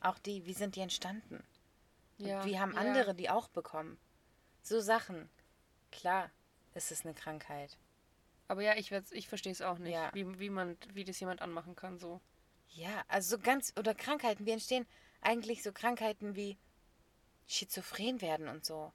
[0.00, 1.42] Auch die, wie sind die entstanden?
[2.18, 2.40] Ja.
[2.40, 2.78] Und wie haben ja.
[2.78, 3.98] andere die auch bekommen?
[4.62, 5.30] So Sachen.
[5.90, 6.30] Klar,
[6.74, 7.76] ist es eine Krankheit.
[8.46, 10.10] Aber ja, ich, ich verstehe es auch nicht, Ja.
[10.14, 11.98] wie, wie, man, wie das jemand anmachen kann.
[11.98, 12.20] So.
[12.74, 14.86] Ja, also so ganz, oder Krankheiten, wie entstehen
[15.20, 16.56] eigentlich so Krankheiten wie
[17.46, 18.92] Schizophren werden und so.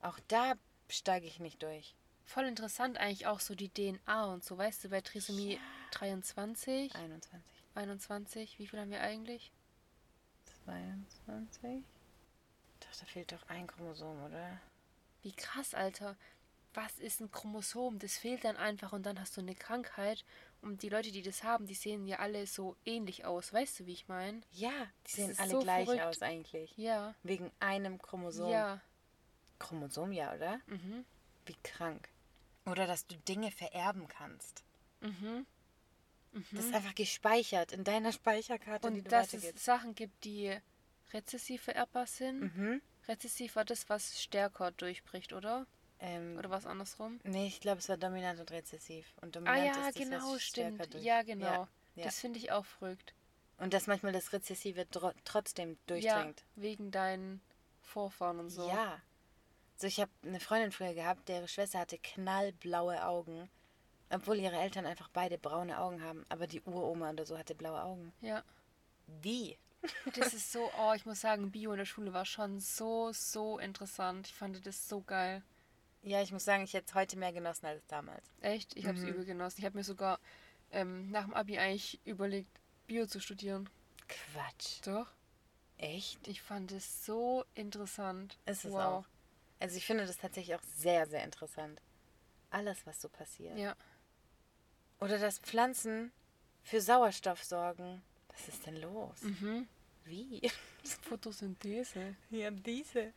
[0.00, 0.54] Auch da
[0.88, 1.94] steige ich nicht durch.
[2.24, 4.56] Voll interessant eigentlich auch so die DNA und so.
[4.56, 5.58] Weißt du, bei Trisomie
[5.92, 7.40] 23, 21,
[7.74, 9.50] 21, wie viel haben wir eigentlich?
[10.64, 11.82] 22?
[12.80, 14.60] Doch, da fehlt doch ein Chromosom, oder?
[15.22, 16.16] Wie krass, Alter.
[16.72, 17.98] Was ist ein Chromosom?
[17.98, 20.24] Das fehlt dann einfach und dann hast du eine Krankheit.
[20.62, 23.52] Und die Leute, die das haben, die sehen ja alle so ähnlich aus.
[23.52, 24.42] Weißt du, wie ich meine?
[24.52, 24.70] Ja,
[25.06, 26.04] die sehen ist alle so gleich verrückt.
[26.04, 26.76] aus eigentlich.
[26.76, 27.14] Ja.
[27.22, 28.50] Wegen einem Chromosom.
[28.50, 28.80] Ja.
[29.58, 30.60] Chromosom, ja, oder?
[30.66, 31.04] Mhm.
[31.46, 32.08] Wie krank.
[32.66, 34.62] Oder dass du Dinge vererben kannst.
[35.00, 35.46] Mhm.
[36.52, 39.64] Das ist einfach gespeichert in deiner Speicherkarte, die Und du dass es.
[39.64, 40.56] Sachen gibt, die
[41.12, 42.56] rezessiv vererbbar sind.
[42.56, 42.82] Mhm.
[43.08, 45.66] Rezessiv war das, was stärker durchbricht, oder?
[46.00, 47.20] Ähm, Oder was andersrum?
[47.24, 49.06] nee, ich glaube, es war dominant und rezessiv.
[49.20, 50.94] Und Ah dominant ja, ist das, genau, was stimmt.
[50.94, 51.44] durch- Ja, genau.
[51.46, 52.04] Ja, ja.
[52.04, 53.14] Das finde ich auch verrückt.
[53.58, 54.86] Und dass manchmal das Rezessive
[55.24, 56.40] trotzdem durchdringt.
[56.40, 57.42] Ja, wegen deinen
[57.82, 58.66] Vorfahren und so.
[58.68, 59.00] Ja.
[59.76, 63.50] So, ich habe eine Freundin früher gehabt, deren Schwester hatte knallblaue Augen.
[64.08, 66.24] Obwohl ihre Eltern einfach beide braune Augen haben.
[66.30, 68.12] Aber die Uroma oder so hatte blaue Augen.
[68.22, 68.42] Ja.
[69.22, 69.58] Wie?
[70.14, 73.58] Das ist so, oh, ich muss sagen, Bio in der Schule war schon so, so
[73.58, 74.26] interessant.
[74.26, 75.42] Ich fand das so geil.
[76.02, 78.24] Ja, ich muss sagen, ich hätte es heute mehr genossen als damals.
[78.40, 79.10] Echt, ich habe es Mhm.
[79.10, 79.58] übel genossen.
[79.58, 80.18] Ich habe mir sogar
[80.72, 82.48] ähm, nach dem Abi eigentlich überlegt,
[82.86, 83.68] Bio zu studieren.
[84.08, 84.80] Quatsch.
[84.86, 85.08] Doch.
[85.76, 86.26] Echt?
[86.28, 88.38] Ich fand es so interessant.
[88.46, 88.80] Ist es wow.
[88.80, 89.04] auch.
[89.60, 91.80] Also ich finde das tatsächlich auch sehr, sehr interessant.
[92.50, 93.56] Alles, was so passiert.
[93.58, 93.76] Ja.
[95.00, 96.12] Oder dass Pflanzen
[96.62, 98.02] für Sauerstoff sorgen.
[98.28, 99.22] Was ist denn los?
[99.22, 99.68] Mhm.
[100.04, 100.50] Wie?
[101.02, 102.16] Photosynthese.
[102.30, 103.12] Ja, diese.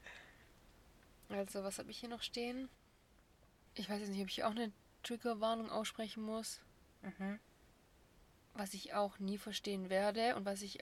[1.29, 2.69] Also, was habe ich hier noch stehen?
[3.75, 4.71] Ich weiß jetzt nicht, ob ich auch eine
[5.03, 6.61] Triggerwarnung aussprechen muss.
[7.01, 7.39] Mhm.
[8.53, 10.79] Was ich auch nie verstehen werde und was ich,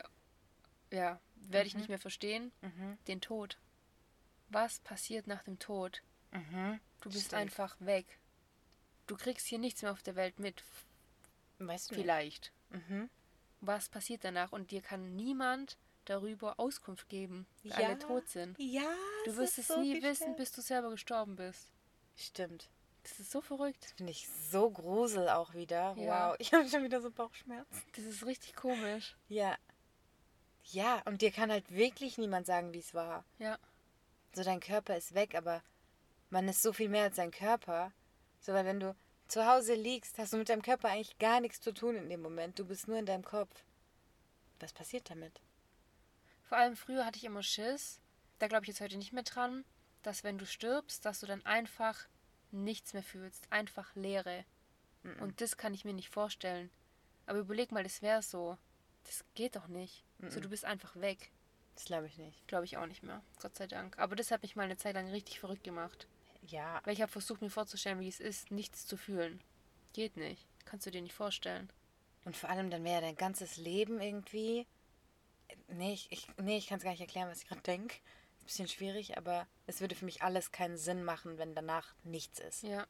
[0.91, 1.79] ja, werde ich Mhm.
[1.79, 2.97] nicht mehr verstehen, Mhm.
[3.07, 3.57] den Tod.
[4.49, 6.01] Was passiert nach dem Tod?
[6.31, 6.79] Mhm.
[6.99, 7.41] Du bist Stimmt.
[7.41, 8.19] einfach weg.
[9.07, 10.63] Du kriegst hier nichts mehr auf der Welt mit.
[11.59, 11.95] Weißt du.
[11.95, 12.51] Vielleicht.
[12.69, 13.09] Mhm.
[13.61, 14.51] Was passiert danach?
[14.51, 17.87] Und dir kann niemand darüber Auskunft geben, weil Ja.
[17.87, 18.57] alle tot sind.
[18.59, 18.93] Ja,
[19.25, 21.71] Du wirst es nie wissen, bis du selber gestorben bist.
[22.15, 22.69] Stimmt.
[23.03, 23.93] Das ist so verrückt.
[23.97, 25.95] Finde ich so grusel auch wieder.
[25.97, 26.29] Ja.
[26.31, 27.81] Wow, ich habe schon wieder so Bauchschmerzen.
[27.95, 29.15] Das ist richtig komisch.
[29.27, 29.57] Ja.
[30.65, 33.25] Ja, und dir kann halt wirklich niemand sagen, wie es war.
[33.39, 33.57] Ja.
[34.33, 35.63] So, dein Körper ist weg, aber
[36.29, 37.91] man ist so viel mehr als dein Körper.
[38.39, 38.95] So, weil wenn du
[39.27, 42.21] zu Hause liegst, hast du mit deinem Körper eigentlich gar nichts zu tun in dem
[42.21, 42.59] Moment.
[42.59, 43.63] Du bist nur in deinem Kopf.
[44.59, 45.41] Was passiert damit?
[46.51, 48.01] Vor allem früher hatte ich immer Schiss.
[48.39, 49.63] Da glaube ich jetzt heute nicht mehr dran,
[50.03, 52.09] dass wenn du stirbst, dass du dann einfach
[52.51, 53.47] nichts mehr fühlst.
[53.49, 54.43] Einfach Leere.
[55.03, 55.21] Mhm.
[55.21, 56.69] Und das kann ich mir nicht vorstellen.
[57.25, 58.57] Aber überleg mal, das wäre so.
[59.05, 60.03] Das geht doch nicht.
[60.27, 60.41] So, Mhm.
[60.41, 61.31] du bist einfach weg.
[61.75, 62.45] Das glaube ich nicht.
[62.49, 63.23] Glaube ich auch nicht mehr.
[63.41, 63.97] Gott sei Dank.
[63.97, 66.05] Aber das hat mich mal eine Zeit lang richtig verrückt gemacht.
[66.41, 69.39] Ja, Weil ich habe versucht, mir vorzustellen, wie es ist, nichts zu fühlen.
[69.93, 70.45] Geht nicht.
[70.65, 71.71] Kannst du dir nicht vorstellen.
[72.25, 74.67] und vor allem dann wäre dein ganzes Leben irgendwie.
[75.67, 77.95] Nee, ich, ich, nee, ich kann es gar nicht erklären, was ich gerade denke.
[77.95, 81.93] Ist ein bisschen schwierig, aber es würde für mich alles keinen Sinn machen, wenn danach
[82.03, 82.63] nichts ist.
[82.63, 82.85] Ja.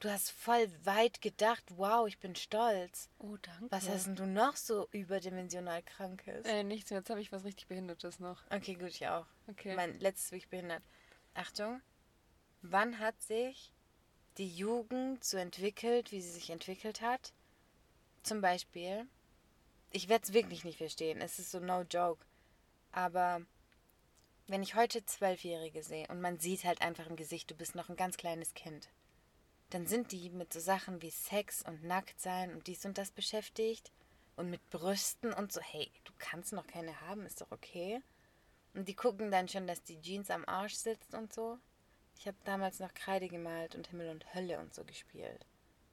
[0.00, 3.08] Du hast voll weit gedacht, wow, ich bin stolz.
[3.18, 3.70] Oh, danke.
[3.70, 6.44] Was hast denn du noch so überdimensional krankes?
[6.44, 7.00] Äh, nichts mehr.
[7.00, 8.42] Jetzt habe ich was richtig Behindertes noch.
[8.50, 9.26] Okay, gut, ich auch.
[9.46, 9.74] Okay.
[9.74, 10.82] Mein letztes Week behindert.
[11.32, 11.80] Achtung.
[12.60, 13.72] Wann hat sich
[14.36, 17.32] die Jugend so entwickelt, wie sie sich entwickelt hat?
[18.22, 19.06] Zum Beispiel,
[19.94, 22.26] ich werde es wirklich nicht verstehen, es ist so no joke,
[22.90, 23.42] aber
[24.48, 27.88] wenn ich heute Zwölfjährige sehe und man sieht halt einfach im Gesicht, du bist noch
[27.88, 28.88] ein ganz kleines Kind,
[29.70, 33.92] dann sind die mit so Sachen wie Sex und Nacktsein und dies und das beschäftigt
[34.34, 38.02] und mit Brüsten und so, hey, du kannst noch keine haben, ist doch okay.
[38.74, 41.58] Und die gucken dann schon, dass die Jeans am Arsch sitzt und so.
[42.18, 45.46] Ich habe damals noch Kreide gemalt und Himmel und Hölle und so gespielt.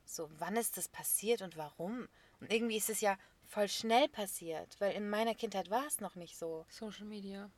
[0.05, 2.07] So, wann ist das passiert und warum?
[2.39, 3.17] Und irgendwie ist es ja
[3.51, 6.65] voll schnell passiert, weil in meiner Kindheit war es noch nicht so.
[6.69, 7.51] Social Media.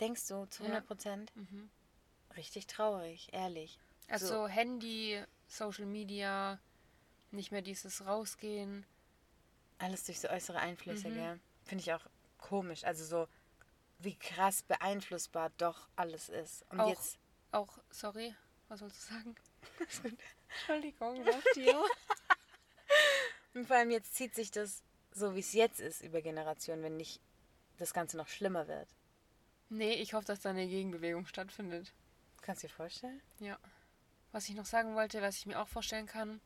[0.00, 0.70] Denkst du, zu Ja.
[0.70, 1.36] 100 Prozent?
[1.36, 1.70] Mhm.
[2.36, 3.78] Richtig traurig, ehrlich.
[4.08, 4.48] Also So.
[4.48, 6.58] Handy, Social Media,
[7.30, 8.86] nicht mehr dieses Rausgehen.
[9.78, 11.14] Alles durch so äußere Einflüsse, Mhm.
[11.14, 11.40] gell?
[11.64, 12.06] Finde ich auch
[12.38, 12.84] komisch.
[12.84, 13.28] Also so,
[13.98, 16.64] wie krass beeinflussbar doch alles ist.
[16.70, 17.18] Und Auch- jetzt
[17.52, 18.34] Auch, sorry,
[18.68, 19.34] was sollst du sagen?
[20.48, 21.22] Entschuldigung,
[21.54, 21.84] dir.
[23.54, 24.82] Und vor allem jetzt zieht sich das,
[25.14, 27.20] so wie es jetzt ist, über Generationen, wenn nicht
[27.78, 28.88] das Ganze noch schlimmer wird.
[29.70, 31.92] Nee, ich hoffe, dass da eine Gegenbewegung stattfindet.
[32.42, 33.22] Kannst du dir vorstellen?
[33.40, 33.58] Ja.
[34.32, 36.40] Was ich noch sagen wollte, was ich mir auch vorstellen kann,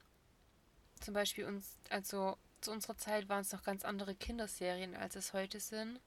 [1.00, 5.32] zum Beispiel uns, also zu unserer Zeit waren es noch ganz andere Kinderserien, als es
[5.32, 6.00] heute sind.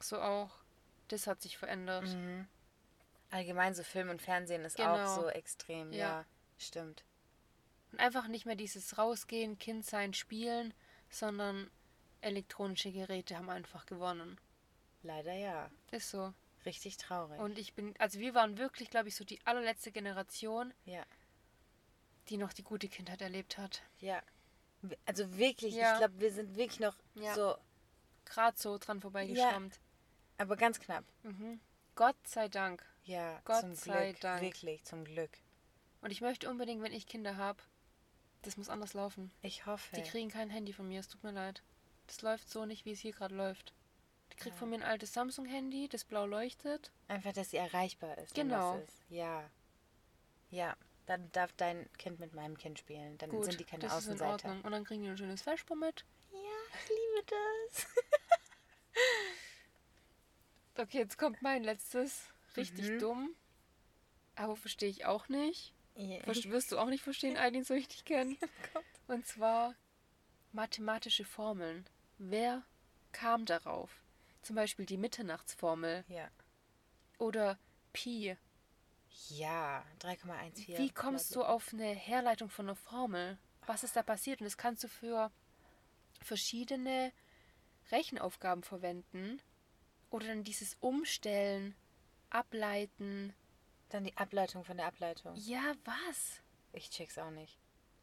[0.00, 0.50] So auch,
[1.08, 2.04] das hat sich verändert.
[2.04, 2.46] Mhm.
[3.30, 4.94] Allgemein so Film und Fernsehen ist Genau.
[5.04, 5.92] auch so extrem.
[5.92, 6.24] Ja, Ja.
[6.58, 7.04] stimmt.
[7.92, 10.74] Und einfach nicht mehr dieses Rausgehen, Kind sein, Spielen,
[11.10, 11.70] sondern
[12.24, 14.38] elektronische Geräte haben einfach gewonnen.
[15.02, 15.70] Leider ja.
[15.90, 16.32] Ist so.
[16.64, 17.38] Richtig traurig.
[17.40, 21.04] Und ich bin, also wir waren wirklich, glaube ich, so die allerletzte Generation, ja,
[22.28, 23.82] die noch die gute Kindheit erlebt hat.
[24.00, 24.22] ja.
[25.06, 25.92] Also wirklich, Ja.
[25.94, 27.34] ich glaube, wir sind wirklich noch Ja.
[27.34, 27.56] so,
[28.26, 29.80] Gerade so dran vorbeigeschrammt.
[30.36, 31.04] aber ganz knapp.
[31.22, 31.58] Mhm.
[31.94, 32.84] Gott sei Dank.
[33.04, 34.20] Ja, Gott zum sei Glück.
[34.20, 34.42] Dank.
[34.42, 35.30] Wirklich, zum Glück.
[36.02, 37.62] Und ich möchte unbedingt, wenn ich Kinder habe,
[38.42, 39.30] das muss anders laufen.
[39.40, 39.96] Ich hoffe.
[39.96, 41.62] Die kriegen kein Handy von mir, es tut mir leid.
[42.06, 43.72] Das läuft so nicht, wie es hier gerade läuft.
[44.32, 46.90] Die kriegt von mir ein altes Samsung-Handy, das blau leuchtet.
[47.08, 48.34] Einfach, dass sie erreichbar ist.
[48.34, 48.78] Genau.
[48.78, 49.02] ist.
[49.10, 49.48] Ja.
[50.50, 50.76] Ja.
[51.06, 53.18] Dann darf dein Kind mit meinem Kind spielen.
[53.18, 54.32] Dann Gut, sind die keine das ist in Außenseiter.
[54.48, 54.60] Ordnung.
[54.62, 56.04] Und dann kriegen die ein schönes Vesper mit.
[56.32, 56.38] Ja,
[56.82, 57.86] ich liebe das.
[60.76, 62.24] Okay, jetzt kommt mein letztes.
[62.56, 62.98] Richtig Mhm.
[62.98, 63.36] dumm.
[64.36, 65.72] Aber verstehe ich auch nicht.
[65.94, 66.18] Ja.
[66.26, 68.36] Wirst du auch nicht verstehen, Eileen, so richtig kennen.
[69.06, 69.74] Und zwar
[70.52, 71.86] mathematische Formeln.
[72.18, 72.62] Wer
[73.12, 73.90] kam darauf?
[74.42, 76.28] Zum Beispiel die Mitternachtsformel Ja.
[77.18, 77.58] oder
[77.92, 78.36] Pi.
[79.28, 80.78] Ja, 3,14.
[80.78, 83.38] Wie kommst du auf eine Herleitung von einer Formel?
[83.66, 84.40] Was ist da passiert?
[84.40, 85.30] Und das kannst du für
[86.20, 87.12] verschiedene
[87.90, 89.40] Rechenaufgaben verwenden.
[90.10, 91.74] Oder dann dieses Umstellen,
[92.30, 93.34] Ableiten.
[93.90, 95.34] Dann die Ableitung von der Ableitung.
[95.36, 96.40] Ja, was?
[96.72, 97.58] Ich check's auch nicht.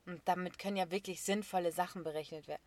[0.06, 2.62] Und damit können ja wirklich sinnvolle Sachen berechnet werden.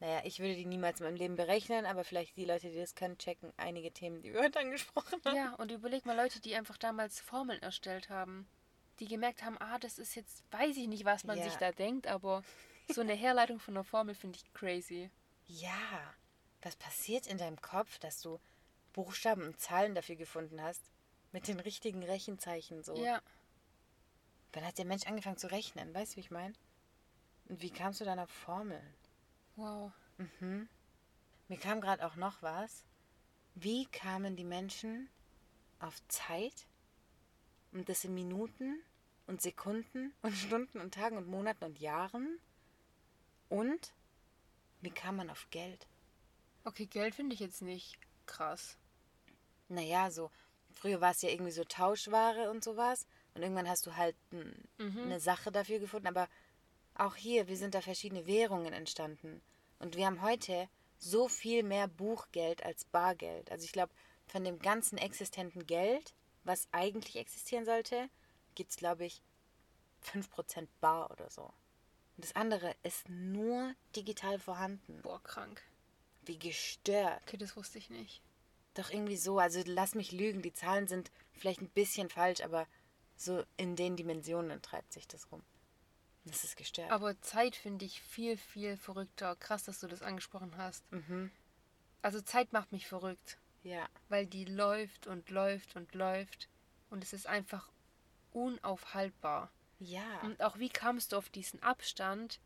[0.00, 2.94] Naja, ich würde die niemals in meinem Leben berechnen, aber vielleicht die Leute, die das
[2.94, 5.36] können, checken einige Themen, die wir heute angesprochen haben.
[5.36, 8.46] Ja, und überleg mal Leute, die einfach damals Formeln erstellt haben.
[9.00, 11.44] Die gemerkt haben, ah, das ist jetzt, weiß ich nicht, was man Ja.
[11.44, 12.42] sich da denkt, aber
[12.88, 15.10] so eine Herleitung von einer Formel finde ich crazy.
[15.46, 16.14] Ja,
[16.62, 18.40] was passiert in deinem Kopf, dass du
[18.92, 20.82] Buchstaben und Zahlen dafür gefunden hast?
[21.32, 22.94] Mit den richtigen Rechenzeichen so.
[22.96, 23.20] Ja,
[24.54, 25.92] Wann hat der Mensch angefangen zu rechnen?
[25.92, 26.54] Weißt du, wie ich meine?
[27.48, 28.94] Und wie kamst du dann auf Formeln?
[29.56, 29.92] Wow.
[30.18, 30.68] Mhm.
[31.48, 32.84] Mir kam gerade auch noch was.
[33.54, 35.08] Wie kamen die Menschen
[35.78, 36.66] auf Zeit?
[37.72, 38.80] Und das in Minuten
[39.26, 42.38] und Sekunden und Stunden und Tagen und Monaten und Jahren?
[43.48, 43.92] Und
[44.80, 45.86] wie kam man auf Geld?
[46.64, 48.76] Okay, Geld finde ich jetzt nicht krass.
[49.68, 50.30] Naja, so,
[50.72, 53.06] früher war es ja irgendwie so Tauschware und sowas.
[53.34, 54.54] Und irgendwann hast du halt n-
[55.02, 56.06] eine Sache dafür gefunden.
[56.06, 56.28] Aber
[56.94, 59.42] auch hier, wir sind da verschiedene Währungen entstanden.
[59.78, 63.50] Und wir haben heute so viel mehr Buchgeld als Bargeld.
[63.50, 63.92] Also ich glaube,
[64.26, 68.08] von dem ganzen existenten Geld, was eigentlich existieren sollte,
[68.54, 69.22] gibt es, glaube ich,
[70.04, 71.42] 5% bar oder so.
[72.16, 75.00] Und das andere ist nur digital vorhanden.
[75.02, 75.62] Boah, krank.
[76.22, 77.20] Wie gestört.
[77.22, 78.22] Okay, das wusste ich nicht.
[78.74, 82.66] Doch irgendwie so, also lass mich lügen, die Zahlen sind vielleicht ein bisschen falsch, aber
[83.16, 85.42] so in den Dimensionen treibt sich das rum.
[86.24, 86.90] Das ist gestört.
[86.90, 89.36] Aber Zeit finde ich viel, viel verrückter.
[89.36, 90.90] Krass, dass du das angesprochen hast.
[90.90, 91.30] Mhm.
[92.02, 96.48] Also Zeit macht mich verrückt, Ja, weil die läuft und läuft und läuft.
[96.90, 97.68] Und es ist einfach
[98.32, 99.50] unaufhaltbar.
[99.80, 102.40] ja, Und auch wie kamst du auf diesen Abstand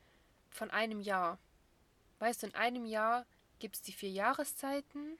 [0.51, 1.39] von einem Jahr?
[2.19, 3.27] Weißt du, in einem Jahr
[3.59, 5.19] gibt es die vier Jahreszeiten,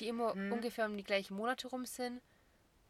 [0.00, 0.52] die immer Mhm.
[0.52, 2.20] ungefähr um die gleichen Monate rum sind.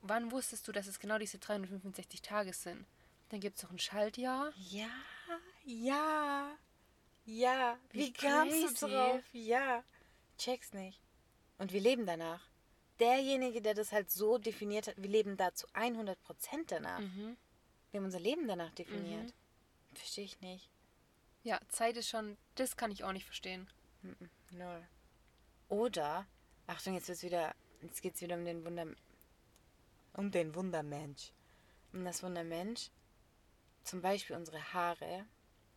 [0.03, 2.85] Wann wusstest du, dass es genau diese 365 Tage sind?
[3.35, 4.53] Dann gibt es noch ein Schaltjahr.
[4.71, 4.87] ja,
[5.65, 6.57] ja,
[7.25, 7.77] ja.
[7.91, 9.25] Wie, Wie kamst du drauf?
[9.33, 9.83] Ja,
[10.39, 11.01] check's nicht.
[11.59, 12.47] Und wir leben danach.
[13.01, 16.15] Derjenige, der das halt so definiert hat, wir leben da zu 100%
[16.69, 17.01] danach.
[17.01, 17.37] Mhm.
[17.91, 19.35] Wir haben unser Leben danach definiert.
[19.95, 20.71] Verstehe ich nicht.
[21.43, 23.69] Ja, Zeit ist schon, das kann ich auch nicht verstehen.
[24.53, 24.87] Null.
[25.69, 26.25] Oder,
[26.69, 28.87] Achtung, jetzt wird's wieder, jetzt geht's wieder um den Wunder,
[30.13, 31.33] um den Wundermensch.
[31.93, 32.91] Um das Wundermensch.
[33.85, 35.27] Zum Beispiel unsere Haare,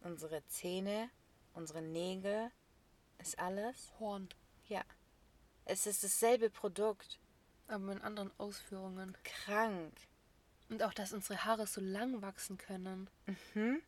[0.01, 1.09] unsere Zähne,
[1.53, 2.51] unsere Nägel,
[3.19, 3.91] ist alles.
[3.99, 4.29] Horn.
[4.67, 4.83] Ja.
[5.65, 7.19] Es ist dasselbe Produkt.
[7.67, 9.17] Aber in anderen Ausführungen.
[9.23, 9.93] Krank.
[10.69, 13.09] Und auch, dass unsere Haare so lang wachsen können.
[13.53, 13.81] Hm?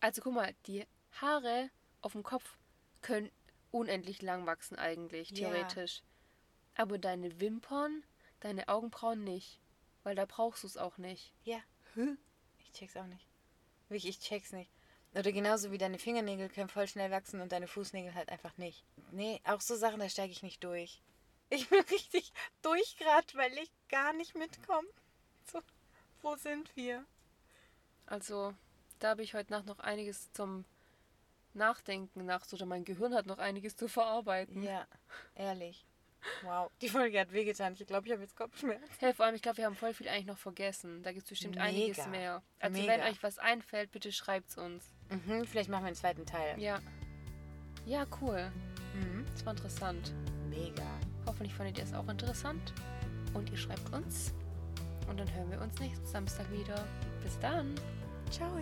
[0.00, 1.70] Also guck mal, die Haare
[2.02, 2.58] auf dem Kopf
[3.00, 3.30] können
[3.70, 5.48] unendlich lang wachsen eigentlich, Ja.
[5.50, 6.02] theoretisch.
[6.74, 8.04] Aber deine Wimpern,
[8.40, 9.60] deine Augenbrauen nicht.
[10.02, 11.32] Weil da brauchst du es auch nicht.
[11.44, 11.58] Ja.
[11.96, 12.18] Ich
[12.74, 13.26] check's auch nicht.
[13.88, 14.70] Wirklich, ich check's nicht.
[15.14, 18.84] Oder genauso wie deine Fingernägel können voll schnell wachsen und deine Fußnägel halt einfach nicht.
[19.12, 21.00] Nee, auch so Sachen, da steige ich nicht durch.
[21.50, 22.32] Ich bin richtig
[22.62, 24.88] durch gerade, weil ich gar nicht mitkomme.
[25.50, 25.60] So,
[26.22, 27.04] wo sind wir?
[28.06, 28.54] Also,
[28.98, 30.64] da habe ich heute Nacht noch einiges zum
[31.52, 34.62] Nachdenken nachts oder mein Gehirn hat noch einiges zu verarbeiten.
[34.62, 34.86] Ja,
[35.36, 35.86] ehrlich.
[36.42, 37.74] Wow, die Folge hat wehgetan.
[37.78, 38.88] Ich glaube, ich habe jetzt Kopfschmerzen.
[38.98, 41.02] Hey, vor allem, ich glaube, wir haben voll viel eigentlich noch vergessen.
[41.02, 41.66] Da gibt es bestimmt Mega.
[41.66, 42.42] einiges mehr.
[42.60, 42.92] Also, Mega.
[42.92, 44.92] wenn euch was einfällt, bitte schreibt's uns.
[45.10, 46.58] Mhm, vielleicht machen wir einen zweiten Teil.
[46.58, 46.80] Ja.
[47.86, 48.50] Ja, cool.
[48.94, 49.26] Mhm.
[49.32, 50.14] Das war interessant.
[50.48, 50.86] Mega.
[51.26, 52.72] Hoffentlich fandet ihr es auch interessant.
[53.34, 54.32] Und ihr schreibt uns.
[55.08, 56.86] Und dann hören wir uns nächsten Samstag wieder.
[57.22, 57.74] Bis dann.
[58.30, 58.58] Ciao.